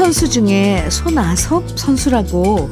선수 0.00 0.30
중에 0.30 0.88
손아섭 0.88 1.78
선수라고 1.78 2.70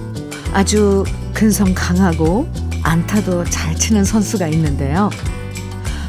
아주 0.55 1.05
근성 1.35 1.75
강하고 1.75 2.49
안타도 2.83 3.45
잘 3.45 3.77
치는 3.77 4.03
선수가 4.03 4.49
있는데요. 4.49 5.11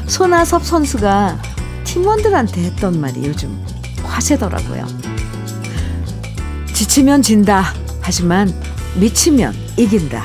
손아섭 0.06 0.64
선수가 0.64 1.42
팀원들한테 1.84 2.62
했던 2.62 2.98
말이 2.98 3.22
요즘 3.26 3.54
화제더라고요. 4.02 4.86
지치면 6.72 7.20
진다. 7.20 7.74
하지만 8.00 8.50
미치면 8.94 9.52
이긴다. 9.76 10.24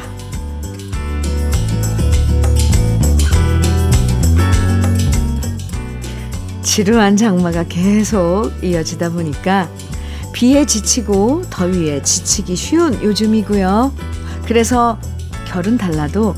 지루한 6.63 7.17
장마가 7.17 7.65
계속 7.65 8.53
이어지다 8.63 9.09
보니까 9.09 9.70
비에 10.35 10.66
지치고 10.66 11.44
더위에 11.49 12.02
지치기 12.02 12.57
쉬운 12.57 13.02
요즘이고요. 13.02 13.93
그래서 14.45 14.99
결은 15.48 15.77
달라도 15.77 16.35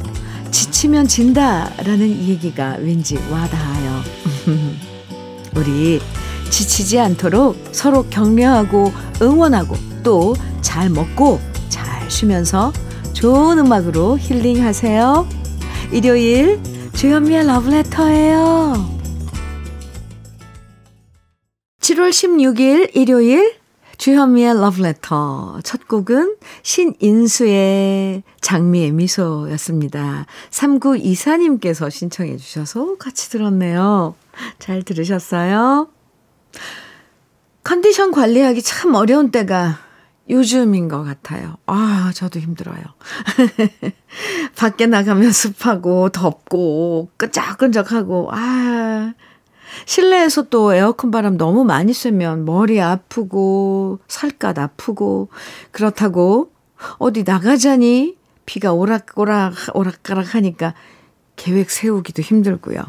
지치면 0.52 1.08
진다라는 1.08 2.08
얘기가 2.08 2.78
왠지 2.80 3.18
와닿아요. 3.32 4.02
우리 5.58 6.00
지치지 6.52 7.00
않도록 7.00 7.58
서로 7.72 8.06
격려하고 8.06 8.94
응원하고 9.22 9.76
또 10.04 10.36
잘 10.68 10.90
먹고 10.90 11.40
잘 11.70 12.12
쉬면서 12.12 12.74
좋은 13.14 13.58
음악으로 13.58 14.20
힐링하세요. 14.20 15.28
일요일 15.92 16.60
주현미의 16.94 17.48
러브레터예요. 17.48 18.98
7월 21.80 22.10
16일 22.10 22.96
일요일 22.96 23.56
주현미의 23.98 24.60
러브레터 24.60 25.60
첫 25.64 25.88
곡은 25.88 26.38
신인수의 26.62 28.24
장미의 28.42 28.92
미소였습니다. 28.92 30.26
3924님께서 30.52 31.90
신청해 31.90 32.38
주셔서 32.38 32.98
같이 32.98 33.30
들었네요. 33.30 34.16
잘 34.60 34.84
들으셨어요? 34.84 35.90
컨디션 37.64 38.12
관리하기 38.12 38.62
참 38.62 38.94
어려운 38.94 39.32
때가 39.32 39.80
요즘인 40.30 40.90
것 40.90 41.04
같아요. 41.04 41.58
아, 41.66 42.12
저도 42.14 42.40
힘들어요. 42.40 42.82
밖에 44.58 44.86
나가면 44.86 45.32
습하고 45.32 46.10
덥고 46.10 47.10
끈적끈적하고 47.18 48.30
아 48.32 49.14
실내에서 49.86 50.44
또 50.44 50.74
에어컨 50.74 51.12
바람 51.12 51.38
너무 51.38 51.64
많이 51.64 51.94
쐬면 51.94 52.46
머리 52.46 52.80
아프고 52.82 54.00
살갗 54.08 54.58
아프고 54.58 55.30
그렇다고 55.72 56.52
어디 56.98 57.24
나가자니 57.24 58.16
비가 58.46 58.74
오락오락 58.74 59.54
오락가락 59.74 60.36
하니까 60.36 60.74
계획 61.36 61.70
세우기도 61.70 62.22
힘들고요. 62.22 62.82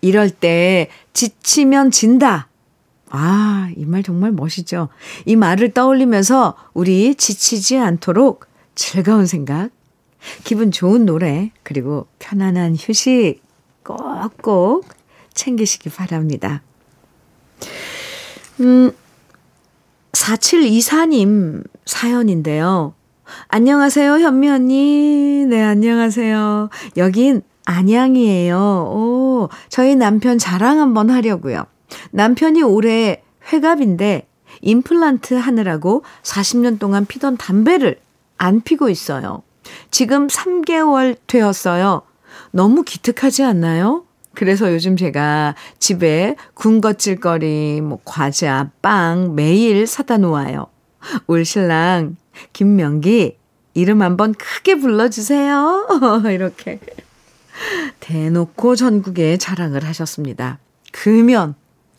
이럴 0.00 0.30
때 0.30 0.88
지치면 1.12 1.90
진다. 1.90 2.48
아, 3.10 3.70
이 3.76 3.84
말 3.84 4.02
정말 4.02 4.32
멋이죠. 4.32 4.88
이 5.24 5.36
말을 5.36 5.72
떠올리면서 5.72 6.56
우리 6.74 7.14
지치지 7.14 7.78
않도록 7.78 8.46
즐거운 8.74 9.26
생각, 9.26 9.70
기분 10.44 10.70
좋은 10.70 11.06
노래, 11.06 11.50
그리고 11.62 12.06
편안한 12.18 12.76
휴식 12.78 13.40
꼭꼭 13.84 14.86
챙기시기 15.36 15.90
바랍니다. 15.90 16.62
음, 18.60 18.90
4724님 20.12 21.64
사연인데요. 21.84 22.94
안녕하세요, 23.48 24.18
현미 24.18 24.48
언니. 24.48 25.46
네, 25.46 25.62
안녕하세요. 25.62 26.70
여긴 26.96 27.42
안양이에요. 27.66 28.56
오, 28.58 29.48
저희 29.68 29.94
남편 29.94 30.38
자랑 30.38 30.80
한번 30.80 31.10
하려고요. 31.10 31.64
남편이 32.12 32.62
올해 32.62 33.22
회갑인데 33.52 34.28
임플란트 34.62 35.34
하느라고 35.34 36.02
40년 36.22 36.78
동안 36.78 37.04
피던 37.04 37.36
담배를 37.36 38.00
안 38.38 38.62
피고 38.62 38.88
있어요. 38.88 39.42
지금 39.90 40.28
3개월 40.28 41.16
되었어요. 41.26 42.02
너무 42.52 42.82
기특하지 42.82 43.42
않나요? 43.42 44.05
그래서 44.36 44.72
요즘 44.72 44.96
제가 44.96 45.56
집에 45.78 46.36
군것질거리, 46.54 47.80
뭐 47.80 47.98
과자, 48.04 48.70
빵 48.82 49.34
매일 49.34 49.86
사다 49.86 50.18
놓아요. 50.18 50.66
올 51.26 51.44
신랑 51.44 52.16
김명기 52.52 53.38
이름 53.74 54.02
한번 54.02 54.34
크게 54.34 54.76
불러주세요. 54.76 55.88
이렇게 56.30 56.78
대놓고 58.00 58.76
전국에 58.76 59.38
자랑을 59.38 59.84
하셨습니다. 59.84 60.58
금연 60.92 61.54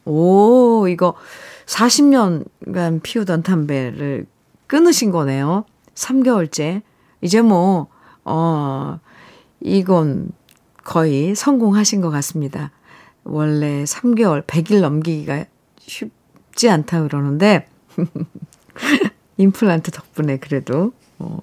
오 0.05 0.87
이거 0.87 1.15
40년간 1.65 3.01
피우던 3.03 3.43
담배를 3.43 4.25
끊으신 4.67 5.11
거네요. 5.11 5.65
3개월째. 5.95 6.81
이제 7.21 7.41
뭐, 7.41 7.87
어, 8.23 8.99
이건 9.59 10.29
거의 10.87 11.35
성공하신 11.35 11.99
것 11.99 12.09
같습니다. 12.11 12.71
원래 13.25 13.83
3개월, 13.83 14.47
100일 14.47 14.79
넘기기가 14.79 15.43
쉽지 15.79 16.69
않다 16.69 17.03
그러는데, 17.03 17.67
임플란트 19.35 19.91
덕분에 19.91 20.37
그래도, 20.37 20.93
어, 21.19 21.39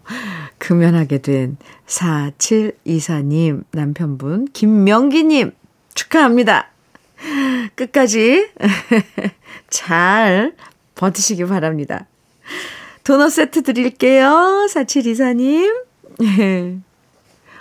금연하게 0.57 1.19
된 1.19 1.59
4724님 1.87 3.65
남편분, 3.71 4.47
김명기님, 4.55 5.53
축하합니다. 5.93 6.71
끝까지 7.75 8.49
잘 9.69 10.57
버티시기 10.95 11.45
바랍니다. 11.45 12.07
도넛 13.05 13.31
세트 13.31 13.63
드릴게요. 13.63 14.67
4724님. 14.71 15.85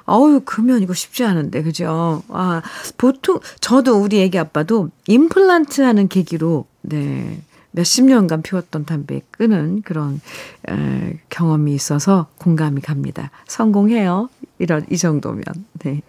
어우, 0.05 0.41
금연 0.43 0.81
이거 0.81 0.93
쉽지 0.93 1.23
않은데, 1.23 1.63
그죠? 1.63 2.23
아, 2.29 2.61
보통, 2.97 3.39
저도 3.59 4.01
우리 4.01 4.21
애기 4.21 4.37
아빠도 4.37 4.89
임플란트 5.07 5.81
하는 5.81 6.07
계기로, 6.07 6.65
네, 6.81 7.41
몇십 7.71 8.05
년간 8.05 8.41
피웠던 8.41 8.85
담배 8.85 9.21
끄는 9.31 9.81
그런, 9.83 10.21
에, 10.69 11.19
경험이 11.29 11.73
있어서 11.73 12.27
공감이 12.37 12.81
갑니다. 12.81 13.31
성공해요. 13.47 14.29
이런, 14.59 14.85
이 14.91 14.97
정도면. 14.97 15.43
네. 15.79 16.01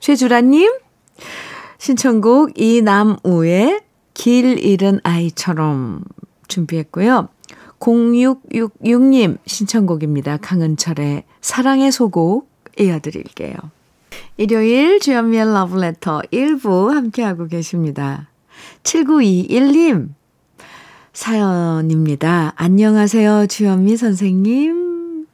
최주라님, 0.00 0.72
신청곡 1.78 2.58
이남우의 2.58 3.80
길 4.14 4.58
잃은 4.64 5.00
아이처럼 5.02 6.02
준비했고요. 6.48 7.28
0666님 7.80 9.38
신청곡입니다. 9.44 10.38
강은철의 10.38 11.24
사랑의 11.40 11.92
소곡 11.92 12.48
이어드릴게요. 12.78 13.54
일요일 14.36 15.00
주연미의 15.00 15.52
러브레터 15.52 16.22
1부 16.32 16.90
함께하고 16.90 17.46
계십니다. 17.46 18.28
7921님 18.82 20.08
사연입니다. 21.12 22.52
안녕하세요, 22.56 23.46
주연미 23.46 23.96
선생님. 23.96 25.26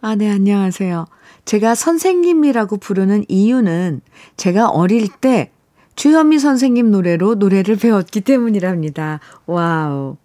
아, 0.00 0.14
네, 0.14 0.30
안녕하세요. 0.30 1.06
제가 1.44 1.74
선생님이라고 1.74 2.78
부르는 2.78 3.24
이유는 3.28 4.00
제가 4.36 4.68
어릴 4.68 5.08
때 5.08 5.50
주현미 5.96 6.38
선생님 6.38 6.90
노래로 6.90 7.34
노래를 7.36 7.76
배웠기 7.76 8.20
때문이랍니다. 8.20 9.20
와우. 9.46 10.16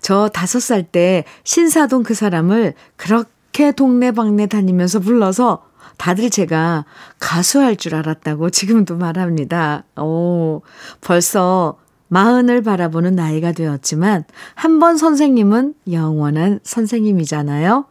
저 0.00 0.28
다섯 0.28 0.60
살 0.60 0.82
때 0.82 1.24
신사동 1.44 2.02
그 2.02 2.14
사람을 2.14 2.74
그렇게 2.96 3.72
동네방네 3.72 4.46
다니면서 4.46 5.00
불러서 5.00 5.67
다들 5.98 6.30
제가 6.30 6.86
가수할 7.18 7.76
줄 7.76 7.94
알았다고 7.94 8.50
지금도 8.50 8.96
말합니다. 8.96 9.84
오, 9.96 10.62
벌써 11.02 11.76
마흔을 12.08 12.62
바라보는 12.62 13.14
나이가 13.14 13.52
되었지만 13.52 14.24
한 14.54 14.78
번 14.78 14.96
선생님은 14.96 15.74
영원한 15.92 16.60
선생님이잖아요. 16.62 17.84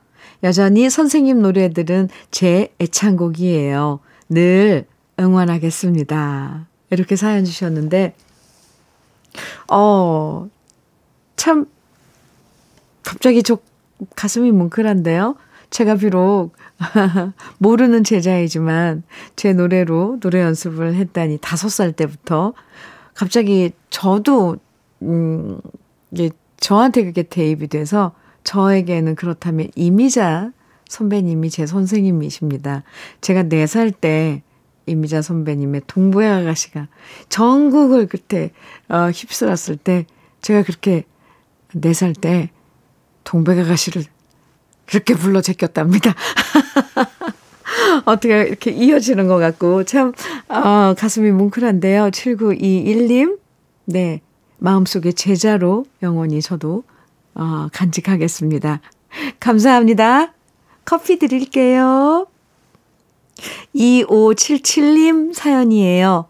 여전히 0.43 0.89
선생님 0.89 1.41
노래들은 1.41 2.09
제 2.31 2.73
애창곡이에요. 2.79 3.99
늘 4.29 4.85
응원하겠습니다. 5.19 6.65
이렇게 6.91 7.15
사연 7.15 7.43
주셨는데, 7.43 8.15
어, 9.71 10.47
참, 11.35 11.65
갑자기 13.03 13.43
저 13.43 13.57
가슴이 14.15 14.51
뭉클한데요. 14.51 15.35
제가 15.69 15.95
비록 15.95 16.51
모르는 17.59 18.03
제자이지만 18.03 19.03
제 19.35 19.53
노래로 19.53 20.19
노래 20.19 20.41
연습을 20.41 20.95
했다니 20.95 21.39
다섯 21.41 21.69
살 21.69 21.91
때부터 21.91 22.53
갑자기 23.13 23.71
저도 23.89 24.57
음 25.01 25.59
이게 26.11 26.29
저한테 26.57 27.03
그게 27.03 27.23
대입이 27.23 27.67
돼서 27.67 28.13
저에게는 28.43 29.15
그렇다면 29.15 29.69
이미자 29.75 30.51
선배님이 30.87 31.49
제 31.49 31.65
선생님이십니다. 31.65 32.83
제가 33.19 33.43
4살 33.43 33.93
때 33.99 34.41
이미자 34.85 35.21
선배님의 35.21 35.81
동부의 35.85 36.29
아가씨가 36.29 36.87
전국을 37.27 38.07
그때 38.07 38.51
어, 38.87 39.09
휩쓸었을 39.09 39.75
때 39.75 40.05
제가 40.41 40.63
그렇게 40.63 41.03
4살 41.75 42.19
때 42.19 42.49
동백 43.25 43.59
아가씨를 43.59 44.03
그렇게 44.87 45.13
불러 45.13 45.41
제꼈답니다. 45.41 46.15
어떻게 48.05 48.41
이렇게 48.43 48.71
이어지는 48.71 49.27
것 49.27 49.37
같고 49.37 49.83
참 49.83 50.13
어, 50.47 50.93
가슴이 50.97 51.31
뭉클한데요. 51.31 52.09
7921님 52.09 53.37
네 53.85 54.21
마음속에 54.57 55.11
제자로 55.11 55.85
영원히 56.01 56.41
저도 56.41 56.83
어, 57.35 57.67
간직하겠습니다. 57.71 58.81
감사합니다. 59.39 60.33
커피 60.85 61.19
드릴게요. 61.19 62.27
2577님 63.75 65.33
사연이에요. 65.33 66.27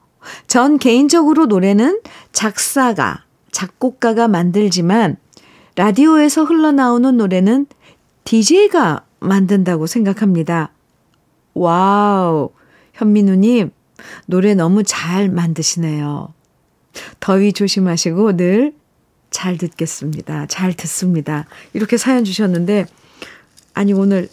전 0.48 0.78
개인적으로 0.78 1.46
노래는 1.46 2.02
작사가, 2.34 3.24
작곡가가 3.52 4.28
만들지만 4.28 5.18
라디오에서 5.76 6.44
흘러나오는 6.44 7.16
노래는 7.16 7.68
DJ가 8.28 9.06
만든다고 9.20 9.88
생각합니다. 9.88 10.72
와우. 11.54 12.52
현민우님, 12.94 13.72
노래 14.26 14.54
너무 14.54 14.84
잘 14.84 15.30
만드시네요. 15.30 16.34
더위 17.20 17.54
조심하시고 17.54 18.38
늘 18.38 18.78
잘 19.30 19.58
듣겠습니다. 19.58 20.46
잘 20.48 20.74
듣습니다. 20.74 21.46
이렇게 21.74 21.98
사연 21.98 22.24
주셨는데, 22.24 22.86
아니, 23.74 23.92
오늘 23.94 24.30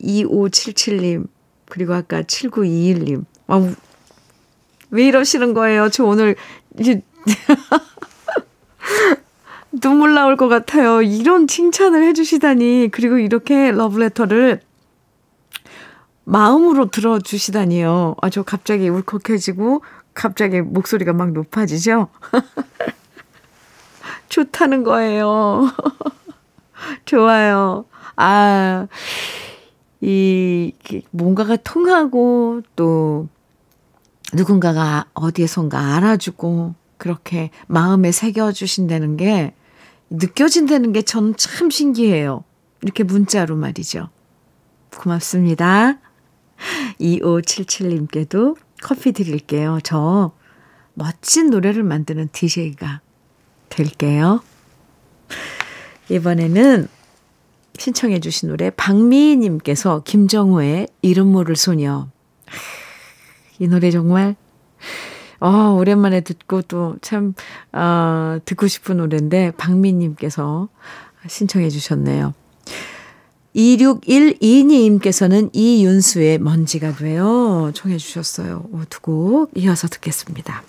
2577님, 0.00 1.26
그리고 1.66 1.94
아까 1.94 2.22
7921님, 2.22 3.24
아, 3.48 3.74
왜 4.90 5.06
이러시는 5.06 5.54
거예요? 5.54 5.88
저 5.90 6.04
오늘, 6.04 6.36
눈물 9.84 10.14
나올 10.14 10.38
것 10.38 10.48
같아요. 10.48 11.02
이런 11.02 11.46
칭찬을 11.46 12.02
해주시다니. 12.04 12.88
그리고 12.90 13.18
이렇게 13.18 13.70
러브레터를 13.70 14.62
마음으로 16.24 16.90
들어주시다니요. 16.90 18.16
아, 18.22 18.30
저 18.30 18.42
갑자기 18.42 18.88
울컥해지고, 18.88 19.82
갑자기 20.14 20.62
목소리가 20.62 21.12
막 21.12 21.32
높아지죠? 21.32 22.08
좋다는 24.30 24.84
거예요. 24.84 25.70
좋아요. 27.04 27.84
아, 28.16 28.86
이, 30.00 30.72
뭔가가 31.10 31.56
통하고, 31.56 32.62
또, 32.74 33.28
누군가가 34.32 35.04
어디에선가 35.12 35.96
알아주고, 35.96 36.74
그렇게 36.96 37.50
마음에 37.66 38.12
새겨주신다는 38.12 39.18
게, 39.18 39.52
느껴진다는 40.16 40.92
게 40.92 41.02
저는 41.02 41.36
참 41.36 41.70
신기해요. 41.70 42.44
이렇게 42.82 43.02
문자로 43.04 43.56
말이죠. 43.56 44.10
고맙습니다. 44.96 45.98
2577님께도 47.00 48.56
커피 48.82 49.12
드릴게요. 49.12 49.78
저 49.82 50.32
멋진 50.94 51.50
노래를 51.50 51.82
만드는 51.82 52.28
DJ가 52.32 53.00
될게요. 53.68 54.42
이번에는 56.08 56.88
신청해 57.76 58.20
주신 58.20 58.50
노래 58.50 58.70
박미희 58.70 59.36
님께서 59.38 60.02
김정우의 60.04 60.88
이름 61.02 61.28
모를 61.28 61.56
소녀. 61.56 62.08
이 63.58 63.66
노래 63.66 63.90
정말 63.90 64.36
어, 65.40 65.76
오랜만에 65.78 66.20
듣고 66.22 66.62
또 66.62 66.96
참, 67.02 67.34
어, 67.72 68.38
듣고 68.44 68.66
싶은 68.66 68.96
노래인데, 68.98 69.52
박민님께서 69.52 70.68
신청해 71.28 71.70
주셨네요. 71.70 72.34
2612님께서는 73.54 75.50
이윤수의 75.52 76.38
먼지가 76.38 76.94
돼요. 76.96 77.70
청해 77.74 77.98
주셨어요. 77.98 78.64
두 78.90 79.00
곡 79.00 79.50
이어서 79.56 79.86
듣겠습니다. 79.88 80.62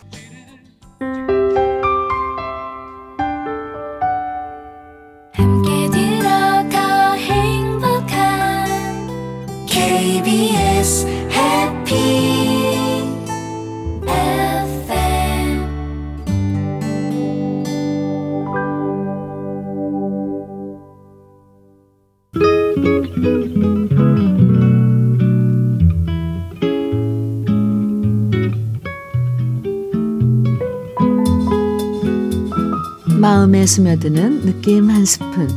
마음에 33.26 33.66
스며드는 33.66 34.46
느낌 34.46 34.92
한 34.92 35.04
스푼. 35.04 35.50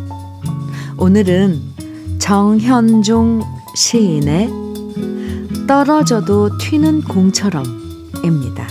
오늘은 0.96 1.60
정현종 2.18 3.42
시인의 3.74 4.48
떨어져도 5.66 6.56
튀는 6.56 7.02
공처럼입니다. 7.02 8.66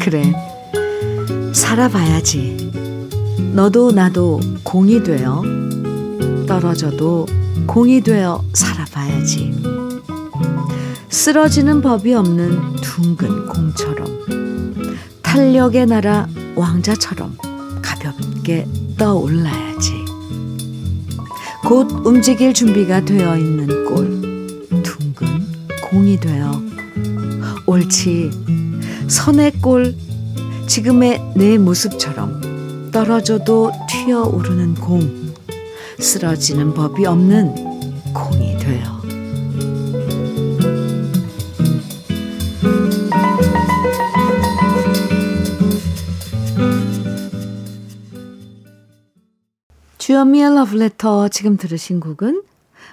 그래, 0.00 0.32
살아봐야지. 1.52 2.72
너도 3.52 3.92
나도 3.92 4.40
공이 4.64 5.04
되어 5.04 5.40
떨어져도 6.48 7.26
공이 7.68 8.00
되어 8.00 8.42
살아봐야지. 8.54 9.55
쓰러지는 11.26 11.82
법이 11.82 12.14
없는 12.14 12.76
둥근 12.76 13.48
공처럼 13.48 14.06
탄력의 15.22 15.86
나라 15.86 16.28
왕자처럼 16.54 17.36
가볍게 17.82 18.64
떠올라야지. 18.96 20.04
곧 21.64 22.06
움직일 22.06 22.54
준비가 22.54 23.04
되어 23.04 23.36
있는 23.36 23.66
꼴 23.86 24.20
둥근 24.84 25.26
공이 25.90 26.20
되어 26.20 26.62
옳지 27.66 28.30
선의 29.08 29.50
꼴 29.60 29.96
지금의 30.68 31.32
내 31.34 31.58
모습처럼 31.58 32.92
떨어져도 32.92 33.72
튀어오르는 33.88 34.76
공 34.76 35.34
쓰러지는 35.98 36.72
법이 36.72 37.04
없는 37.04 37.52
공이 38.14 38.58
되어 38.58 38.95
주현미의 50.06 50.54
러브레터 50.54 51.26
지금 51.30 51.56
들으신 51.56 51.98
곡은 51.98 52.44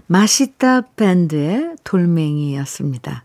맛있다 0.08 0.82
밴드의 0.96 1.76
돌멩이였습니다. 1.84 3.24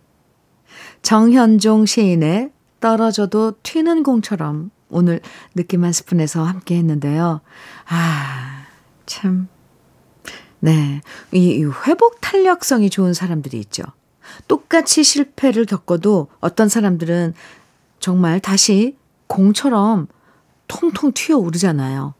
정현종 1.00 1.86
시인의 1.86 2.52
떨어져도 2.80 3.54
튀는 3.62 4.02
공처럼 4.02 4.70
오늘 4.90 5.22
느낌 5.54 5.84
한 5.84 5.94
스푼에서 5.94 6.42
함께 6.42 6.76
했는데요. 6.76 7.40
아, 7.88 8.66
참. 9.06 9.48
네. 10.60 11.00
이 11.32 11.64
회복 11.86 12.20
탄력성이 12.20 12.90
좋은 12.90 13.14
사람들이 13.14 13.58
있죠. 13.60 13.84
똑같이 14.48 15.02
실패를 15.02 15.64
겪어도 15.64 16.28
어떤 16.40 16.68
사람들은 16.68 17.32
정말 18.00 18.38
다시 18.40 18.98
공처럼 19.28 20.08
통통 20.66 21.12
튀어 21.14 21.38
오르잖아요. 21.38 22.12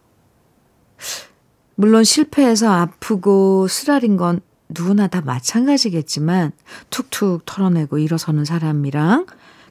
물론 1.81 2.03
실패해서 2.03 2.69
아프고 2.73 3.69
쓰라린 3.69 4.17
건 4.17 4.41
누구나 4.69 5.07
다 5.07 5.21
마찬가지겠지만 5.21 6.51
툭툭 6.91 7.47
털어내고 7.47 7.99
일어서는 7.99 8.45
사람이랑 8.45 9.27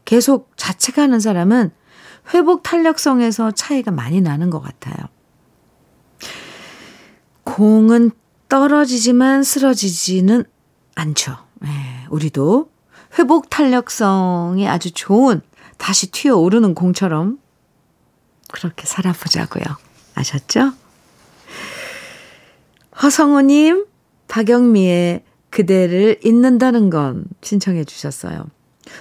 계속 0.06 0.54
자책하는 0.56 1.20
사람은 1.20 1.72
회복 2.34 2.64
탄력성에서 2.64 3.52
차이가 3.52 3.92
많이 3.92 4.22
나는 4.22 4.50
것 4.50 4.62
같아요. 4.62 4.96
공은 7.44 8.12
떨어지지만 8.48 9.44
쓰러지지는 9.44 10.46
않죠. 10.96 11.36
네, 11.56 11.70
우리도 12.10 12.72
회복 13.20 13.50
탄력성이 13.50 14.66
아주 14.70 14.92
좋은 14.92 15.42
다시 15.78 16.10
튀어 16.10 16.38
오르는 16.38 16.74
공처럼 16.74 17.38
그렇게 18.48 18.86
살아보자고요. 18.86 19.66
아셨죠? 20.16 20.72
허성우님, 23.02 23.86
박영미의 24.28 25.24
그대를 25.50 26.20
잊는다는 26.24 26.90
건 26.90 27.26
신청해 27.42 27.84
주셨어요. 27.86 28.46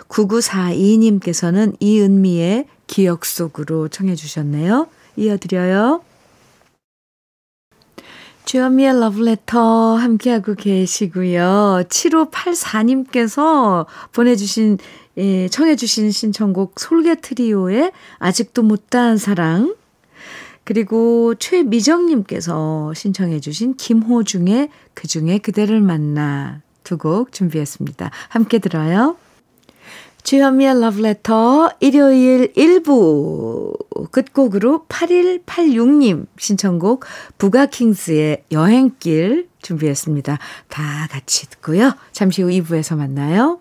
9942님께서는 0.08 1.76
이은미의 1.80 2.66
기억 2.86 3.24
속으로 3.24 3.88
청해 3.88 4.14
주셨네요. 4.14 4.88
이어드려요. 5.16 6.02
주현미의 8.44 9.00
러브레터 9.00 9.96
함께하고 9.96 10.54
계시고요. 10.54 11.82
7584님께서 11.88 13.86
보내주신, 14.12 14.78
예, 15.16 15.48
청해주신 15.48 16.12
신청곡 16.12 16.78
솔개 16.78 17.16
트리오의 17.16 17.90
아직도 18.18 18.62
못다한 18.62 19.18
사랑. 19.18 19.74
그리고 20.66 21.34
최미정님께서 21.36 22.92
신청해주신 22.92 23.76
김호중의 23.76 24.68
그 24.94 25.06
중에 25.06 25.38
그대를 25.38 25.80
만나 25.80 26.60
두 26.82 26.98
곡 26.98 27.32
준비했습니다. 27.32 28.10
함께 28.28 28.58
들어요. 28.58 29.16
주현미의 30.24 30.80
러브레터 30.80 31.70
일요일 31.78 32.52
1부 32.54 34.10
끝곡으로 34.10 34.86
8186님 34.88 36.26
신청곡 36.36 37.04
부가킹스의 37.38 38.44
여행길 38.50 39.48
준비했습니다. 39.62 40.38
다 40.68 41.08
같이 41.12 41.48
듣고요. 41.50 41.92
잠시 42.10 42.42
후 42.42 42.48
2부에서 42.48 42.96
만나요. 42.96 43.60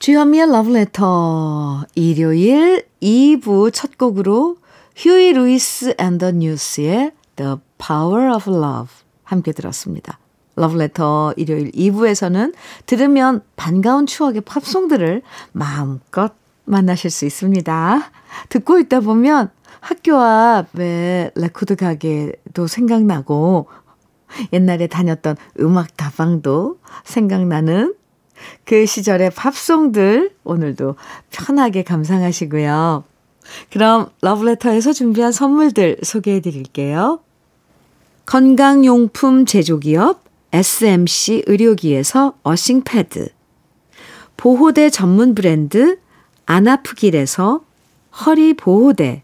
주현미의 0.00 0.48
러브레터 0.48 1.84
일요일 1.94 2.86
2부 3.02 3.70
첫 3.70 3.98
곡으로 3.98 4.56
휴이 4.96 5.34
루이스 5.34 5.94
앤 5.98 6.16
더 6.16 6.30
뉴스의 6.30 7.12
The 7.36 7.56
Power 7.76 8.34
of 8.34 8.50
Love 8.50 8.94
함께 9.24 9.52
들었습니다. 9.52 10.18
러브레터 10.56 11.34
일요일 11.36 11.70
2부에서는 11.72 12.54
들으면 12.86 13.42
반가운 13.56 14.06
추억의 14.06 14.40
팝송들을 14.40 15.20
마음껏 15.52 16.32
만나실 16.64 17.10
수 17.10 17.26
있습니다. 17.26 18.10
듣고 18.48 18.78
있다 18.78 19.00
보면 19.00 19.50
학교 19.80 20.16
앞에 20.16 21.30
레코드 21.34 21.76
가게도 21.76 22.68
생각나고 22.68 23.68
옛날에 24.54 24.86
다녔던 24.86 25.36
음악 25.60 25.94
다방도 25.98 26.78
생각나는 27.04 27.99
그 28.64 28.86
시절의 28.86 29.30
팝송들 29.30 30.32
오늘도 30.44 30.96
편하게 31.30 31.82
감상하시고요. 31.82 33.04
그럼 33.70 34.10
러브레터에서 34.20 34.92
준비한 34.92 35.32
선물들 35.32 35.98
소개해 36.02 36.40
드릴게요. 36.40 37.20
건강용품 38.26 39.46
제조기업 39.46 40.22
SMC 40.52 41.44
의료기에서 41.46 42.34
어싱패드 42.42 43.28
보호대 44.36 44.88
전문 44.88 45.34
브랜드 45.34 45.98
안아프길에서 46.46 47.60
허리보호대, 48.24 49.22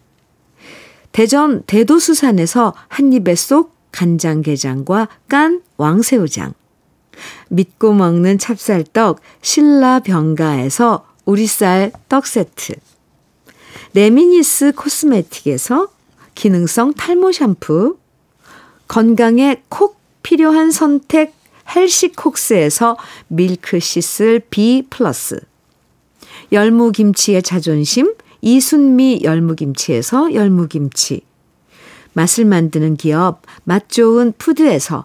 대전 1.13 1.63
대도수산에서 1.63 2.75
한입에 2.89 3.35
쏙 3.35 3.75
간장게장과 3.93 5.09
깐 5.29 5.63
왕새우장, 5.77 6.53
믿고 7.49 7.93
먹는 7.93 8.39
찹쌀떡 8.39 9.21
신라병과에서 9.43 11.07
우리쌀 11.25 11.93
떡 12.09 12.27
세트, 12.27 12.75
레미니스 13.95 14.73
코스메틱에서 14.73 15.89
기능성 16.35 16.95
탈모 16.95 17.33
샴푸, 17.33 17.99
건강에 18.89 19.63
콕 19.69 19.99
필요한 20.23 20.71
선택 20.71 21.35
헬시콕스에서 21.75 22.97
밀크시슬 23.29 24.43
B 24.51 24.85
플러스, 24.89 25.41
열무김치의 26.53 27.43
자존심 27.43 28.15
이순미 28.41 29.23
열무김치에서 29.25 30.35
열무김치. 30.35 31.23
맛을 32.13 32.45
만드는 32.45 32.97
기업 32.97 33.43
맛 33.65 33.89
좋은 33.89 34.33
푸드에서 34.39 35.05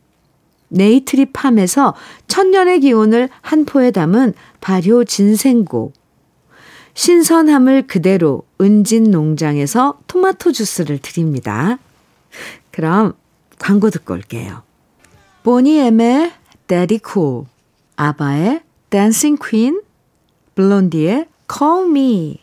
네이트리팜에서 0.71 1.95
천년의 2.27 2.79
기운을 2.81 3.29
한 3.41 3.65
포에 3.65 3.91
담은 3.91 4.33
발효 4.59 5.03
진생고, 5.03 5.93
신선함을 6.93 7.87
그대로 7.87 8.43
은진 8.59 9.11
농장에서 9.11 9.99
토마토 10.07 10.51
주스를 10.51 10.97
드립니다. 10.97 11.79
그럼 12.71 13.13
광고 13.59 13.89
듣고 13.89 14.13
올게요. 14.13 14.63
보니엠의 15.43 16.33
Daddy 16.67 16.99
Cool, 17.05 17.45
아바의 17.95 18.61
Dancing 18.89 19.41
Queen, 19.41 19.81
블론디의 20.55 21.27
Call 21.51 21.89
Me 21.89 22.39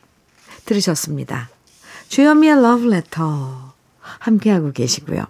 들으셨습니다. 0.64 1.50
주현미의 2.08 2.62
러브레터 2.62 3.74
함께하고 4.00 4.72
계시고요. 4.72 5.24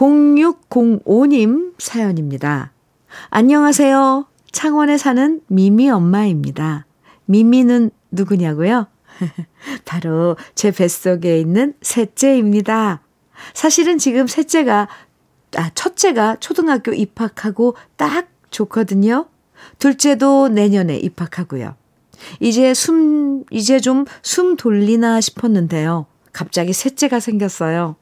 0605님 0.00 1.74
사연입니다. 1.78 2.72
안녕하세요. 3.28 4.26
창원에 4.50 4.96
사는 4.96 5.42
미미 5.46 5.90
엄마입니다. 5.90 6.86
미미는 7.26 7.90
누구냐고요? 8.10 8.86
바로 9.84 10.36
제 10.54 10.70
뱃속에 10.70 11.38
있는 11.38 11.74
셋째입니다. 11.82 13.02
사실은 13.52 13.98
지금 13.98 14.26
셋째가, 14.26 14.88
아, 15.56 15.70
첫째가 15.74 16.36
초등학교 16.40 16.94
입학하고 16.94 17.76
딱 17.96 18.30
좋거든요. 18.50 19.26
둘째도 19.78 20.48
내년에 20.48 20.96
입학하고요. 20.96 21.76
이제 22.40 22.72
숨, 22.72 23.44
이제 23.50 23.78
좀 23.80 24.06
숨 24.22 24.56
돌리나 24.56 25.20
싶었는데요. 25.20 26.06
갑자기 26.32 26.72
셋째가 26.72 27.20
생겼어요. 27.20 27.96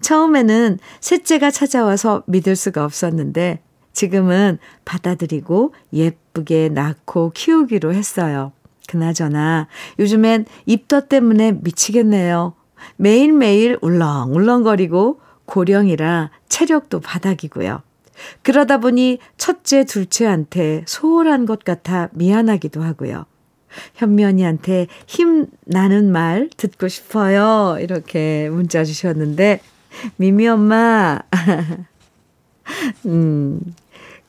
처음에는 0.00 0.78
셋째가 1.00 1.50
찾아와서 1.50 2.22
믿을 2.26 2.56
수가 2.56 2.84
없었는데 2.84 3.60
지금은 3.92 4.58
받아들이고 4.84 5.72
예쁘게 5.92 6.68
낳고 6.68 7.30
키우기로 7.34 7.94
했어요. 7.94 8.52
그나저나 8.88 9.68
요즘엔 9.98 10.46
입덧 10.66 11.08
때문에 11.08 11.52
미치겠네요. 11.52 12.54
매일매일 12.96 13.78
울렁울렁거리고 13.80 15.20
고령이라 15.46 16.30
체력도 16.48 17.00
바닥이고요. 17.00 17.82
그러다 18.42 18.78
보니 18.78 19.18
첫째, 19.36 19.84
둘째한테 19.84 20.84
소홀한 20.86 21.46
것 21.46 21.64
같아 21.64 22.08
미안하기도 22.12 22.82
하고요. 22.82 23.26
현면이한테 23.94 24.86
힘 25.06 25.46
나는 25.64 26.10
말 26.12 26.50
듣고 26.56 26.88
싶어요. 26.88 27.78
이렇게 27.80 28.48
문자 28.50 28.84
주셨는데, 28.84 29.60
미미 30.16 30.48
엄마, 30.48 31.20
음, 33.06 33.60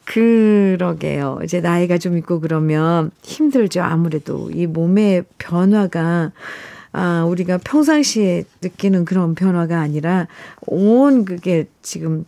그러게요. 0.05 1.39
이제 1.43 1.59
나이가 1.59 1.97
좀 1.97 2.17
있고 2.17 2.39
그러면 2.39 3.11
힘들죠. 3.23 3.81
아무래도 3.81 4.49
이 4.51 4.65
몸의 4.65 5.25
변화가 5.37 6.31
아, 6.93 7.25
우리가 7.25 7.59
평상시에 7.59 8.45
느끼는 8.61 9.05
그런 9.05 9.35
변화가 9.35 9.79
아니라 9.79 10.27
온 10.61 11.25
그게 11.25 11.67
지금 11.81 12.25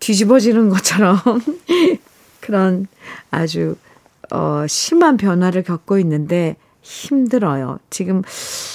뒤집어지는 0.00 0.70
것처럼 0.70 1.18
그런 2.40 2.86
아주 3.30 3.76
어, 4.30 4.66
심한 4.68 5.16
변화를 5.16 5.62
겪고 5.62 5.98
있는데 5.98 6.56
힘들어요. 6.82 7.78
지금 7.90 8.22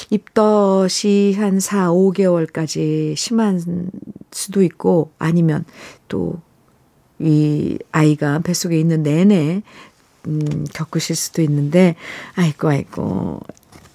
입덧이 0.09 1.33
한 1.33 1.59
4, 1.59 1.89
5개월까지 1.89 3.15
심한 3.15 3.89
수도 4.31 4.61
있고 4.63 5.11
아니면 5.17 5.65
또 6.07 6.45
이 7.19 7.77
아이가 7.91 8.39
뱃속에 8.39 8.77
있는 8.77 9.03
내내 9.03 9.61
음, 10.27 10.65
겪으실 10.73 11.15
수도 11.15 11.41
있는데 11.43 11.95
아이고 12.35 12.67
아이고 12.67 13.39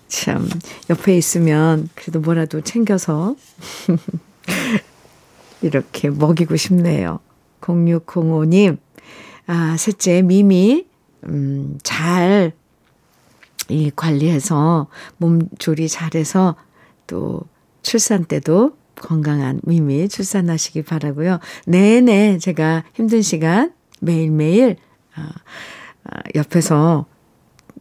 참 0.09 0.49
옆에 0.89 1.17
있으면 1.17 1.89
그래도 1.95 2.21
뭐라도 2.21 2.63
챙겨서 2.63 3.37
이렇게 5.63 6.09
먹이고 6.09 6.57
싶네요. 6.57 7.21
0605님, 7.61 8.79
아, 9.47 9.77
셋째 9.77 10.23
미미, 10.23 10.87
음, 11.25 11.79
잘, 11.83 12.53
이 13.69 13.91
관리해서 13.95 14.89
몸 15.19 15.49
조리 15.59 15.89
잘해서 15.89 16.57
또 17.07 17.43
출산 17.83 18.25
때도 18.25 18.77
건강한 18.97 19.61
미미 19.65 20.09
출산하시기 20.09 20.83
바라고요. 20.83 21.39
내내 21.67 22.39
제가 22.39 22.85
힘든 22.95 23.23
시간 23.23 23.73
매일매일 24.01 24.77
아, 25.15 25.31
아, 26.05 26.21
옆에서 26.35 27.07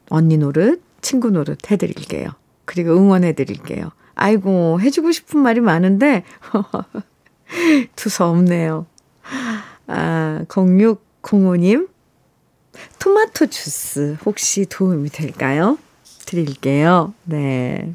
언니 0.09 0.37
노릇, 0.37 0.81
친구 1.01 1.29
노릇 1.29 1.71
해드릴게요. 1.71 2.29
그리고 2.65 2.91
응원해드릴게요. 2.91 3.91
아이고, 4.15 4.81
해주고 4.81 5.11
싶은 5.11 5.39
말이 5.39 5.61
많은데, 5.61 6.23
두서없네요. 7.95 8.85
아, 9.87 10.43
0605님, 10.47 11.87
토마토 12.99 13.47
주스 13.47 14.17
혹시 14.25 14.65
도움이 14.65 15.09
될까요? 15.09 15.77
드릴게요. 16.25 17.13
네. 17.23 17.93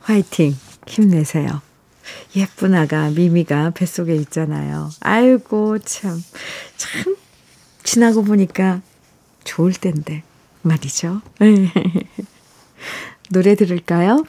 화이팅. 0.00 0.56
힘내세요. 0.86 1.62
예쁜 2.36 2.74
아가 2.74 3.10
미미가 3.10 3.70
뱃속에 3.70 4.14
있잖아요. 4.16 4.90
아이고, 5.00 5.78
참. 5.78 6.22
참, 6.76 7.16
지나고 7.84 8.24
보니까 8.24 8.82
좋을 9.44 9.72
텐데. 9.72 10.22
말이죠. 10.62 11.22
노래 13.30 13.54
들을까요? 13.54 14.24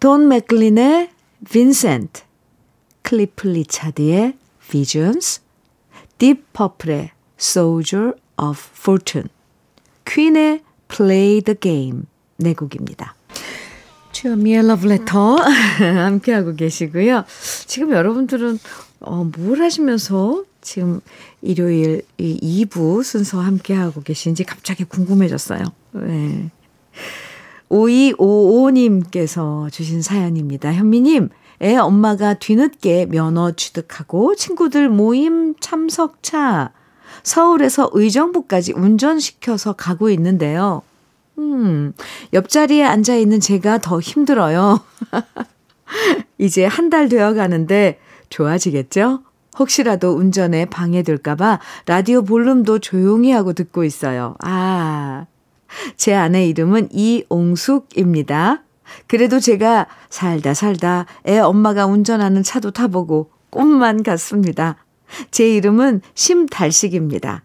돈 0.00 0.28
맥클린의 0.28 1.10
빈센트, 1.50 2.22
클리프 3.02 3.48
리차드의 3.48 4.36
Visions, 4.68 5.42
딥 6.18 6.52
퍼플의 6.52 7.10
Soldier 7.38 8.14
of 8.36 8.60
Fortune, 8.76 9.28
퀸의 10.04 10.62
Play 10.88 11.42
the 11.42 11.56
Game 11.58 12.02
네 12.36 12.54
곡입니다. 12.54 13.14
주현미의 14.12 14.66
러브레터 14.68 15.36
함께하고 15.36 16.54
계시고요. 16.54 17.24
지금 17.66 17.92
여러분들은 17.92 18.58
어, 19.00 19.28
뭘 19.36 19.60
하시면서 19.60 20.44
지금 20.60 21.00
일요일 21.42 22.02
이 22.16 22.64
2부 22.64 23.02
순서 23.02 23.40
함께하고 23.40 24.02
계신지 24.02 24.44
갑자기 24.44 24.84
궁금해졌어요. 24.84 25.64
네. 25.92 26.50
5255님께서 27.68 29.70
주신 29.72 30.00
사연입니다. 30.00 30.72
현미님, 30.72 31.30
애 31.60 31.76
엄마가 31.76 32.34
뒤늦게 32.34 33.06
면허 33.06 33.52
취득하고 33.52 34.36
친구들 34.36 34.88
모임 34.88 35.54
참석차 35.60 36.72
서울에서 37.24 37.90
의정부까지 37.92 38.72
운전시켜서 38.74 39.72
가고 39.72 40.10
있는데요. 40.10 40.82
음, 41.38 41.92
옆자리에 42.32 42.84
앉아 42.84 43.16
있는 43.16 43.40
제가 43.40 43.78
더 43.78 43.98
힘들어요. 43.98 44.80
이제 46.38 46.64
한 46.64 46.90
달 46.90 47.08
되어 47.08 47.34
가는데 47.34 47.98
좋아지겠죠? 48.30 49.22
혹시라도 49.58 50.12
운전에 50.12 50.66
방해될까봐 50.66 51.60
라디오 51.86 52.22
볼륨도 52.22 52.80
조용히 52.80 53.30
하고 53.32 53.52
듣고 53.52 53.84
있어요. 53.84 54.36
아, 54.44 55.26
제 55.96 56.14
아내 56.14 56.46
이름은 56.48 56.88
이옹숙입니다. 56.92 58.62
그래도 59.06 59.40
제가 59.40 59.86
살다 60.10 60.54
살다 60.54 61.06
애 61.26 61.38
엄마가 61.38 61.86
운전하는 61.86 62.42
차도 62.42 62.72
타보고 62.72 63.30
꿈만 63.50 64.02
같습니다. 64.02 64.76
제 65.30 65.48
이름은 65.54 66.00
심달식입니다. 66.14 67.42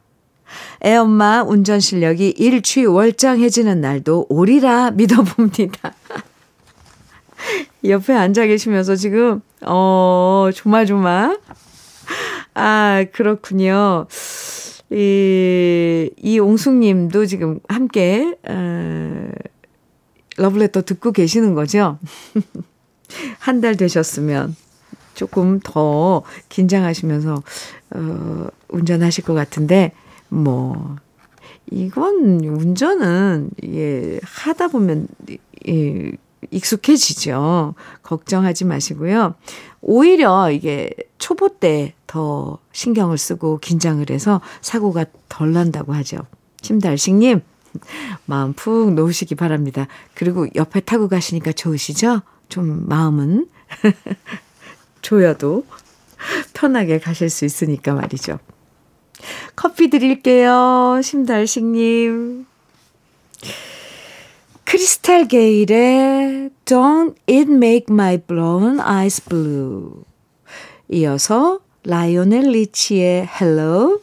애 0.84 0.96
엄마 0.96 1.44
운전 1.44 1.80
실력이 1.80 2.30
일취월장해지는 2.38 3.82
날도 3.82 4.28
오리라 4.30 4.92
믿어봅니다. 4.92 5.94
옆에 7.86 8.14
앉아 8.14 8.46
계시면서 8.48 8.96
지금, 8.96 9.42
어, 9.62 10.50
조마조마. 10.54 11.38
아, 12.56 13.06
그렇군요. 13.14 14.08
이, 14.92 16.10
이옹숙 16.18 16.76
님도 16.76 17.26
지금 17.28 17.60
함께, 17.70 18.36
어, 18.48 19.30
러블레터 20.38 20.82
듣고 20.82 21.12
계시는 21.12 21.54
거죠? 21.54 22.00
한 23.40 23.62
달 23.62 23.76
되셨으면 23.76 24.56
조금 25.20 25.60
더 25.64 26.24
긴장하시면서, 26.50 27.44
어, 27.92 28.48
운전하실 28.70 29.24
것 29.26 29.34
같은데, 29.34 29.92
뭐, 30.30 30.96
이건 31.72 32.44
운전은, 32.44 33.50
예, 33.66 34.20
하다 34.24 34.70
보면, 34.70 35.08
예, 35.68 36.12
익숙해지죠. 36.52 37.76
걱정하지 38.02 38.64
마시고요. 38.66 39.36
오히려 39.82 40.52
이게 40.52 40.90
초보 41.18 41.50
때 41.50 41.94
더 42.10 42.58
신경을 42.72 43.20
쓰고 43.20 43.60
긴장을 43.60 44.04
해서 44.10 44.42
사고가 44.62 45.06
덜 45.30 45.54
난다고 45.54 45.94
하죠. 45.94 46.18
심달식님, 46.64 47.42
마음 48.26 48.54
푹 48.54 48.94
놓으시기 48.96 49.36
바랍니다. 49.36 49.86
그리고 50.16 50.48
옆에 50.56 50.80
타고 50.80 51.08
가시니까 51.08 51.52
좋으시죠? 51.52 52.24
좀 52.50 52.88
마음은 52.90 53.48
조여도 55.02 55.66
편하게 56.54 57.00
가실 57.00 57.30
수 57.30 57.46
있으니까 57.46 57.94
말이죠. 57.94 58.40
커피 59.56 59.90
드릴게요. 59.90 61.02
심달식님. 61.04 62.46
크리스탈 64.66 65.28
게일의 65.28 66.52
Don't 66.66 67.16
It 67.28 67.52
Make 67.52 67.86
My 67.90 68.18
Brown 68.18 68.80
Eyes 68.80 69.24
Blue 69.26 70.04
이어서 70.90 71.60
라이오넬 71.84 72.52
리치의 72.52 73.28
Hello 73.42 74.00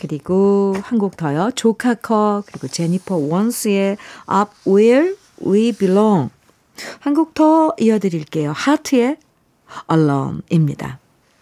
그리고 0.00 0.74
한 0.82 0.98
곡 0.98 1.16
더요. 1.16 1.50
조 1.54 1.79
카커 1.79 2.42
그리고 2.46 2.68
제니퍼 2.68 3.16
원스의 3.16 3.96
Up 4.30 4.50
Where 4.70 5.14
We 5.46 5.72
Belong 5.72 6.30
한 7.00 7.14
곡 7.14 7.32
더 7.34 7.74
이어드릴게요. 7.78 8.52
하트의 8.52 9.16
Alone입니다. 9.86 10.98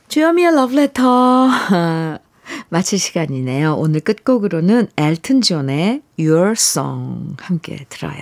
주현미의 0.08 0.54
러브레터 0.54 1.48
마칠 2.68 2.98
시간이네요. 2.98 3.74
오늘 3.74 4.00
끝곡으로는 4.00 4.88
엘튼 4.96 5.40
존의 5.40 6.02
Your 6.18 6.52
Song 6.52 7.36
함께 7.40 7.86
들어요. 7.88 8.20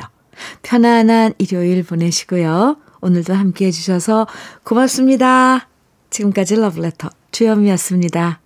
편안한 0.63 1.35
일요일 1.39 1.83
보내시고요. 1.83 2.77
오늘도 3.01 3.35
함께 3.35 3.67
해주셔서 3.67 4.27
고맙습니다. 4.63 5.69
지금까지 6.11 6.57
러브레터 6.57 7.11
주현미였습니다. 7.33 8.40